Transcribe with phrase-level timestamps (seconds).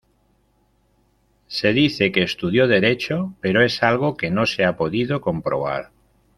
[1.45, 5.91] Se dice que estudió Derecho pero es algo que no se ha podido comprobar.